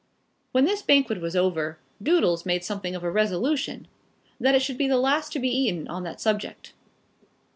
[0.51, 3.87] When this banquet was over, Doodles made something of a resolution
[4.39, 6.73] that it should be the last to be eaten on that subject.